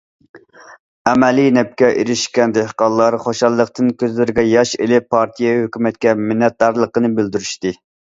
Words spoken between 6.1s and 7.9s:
مىننەتدارلىقىنى بىلدۈرۈشتى.